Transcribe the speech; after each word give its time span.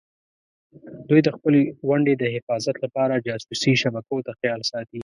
دوی 1.09 1.21
د 1.23 1.27
خپلې 1.35 1.59
ونډې 1.89 2.13
د 2.17 2.23
حفاظت 2.35 2.75
لپاره 2.85 3.23
جاسوسي 3.27 3.73
شبکو 3.81 4.17
ته 4.25 4.31
خیال 4.39 4.61
ساتي. 4.71 4.99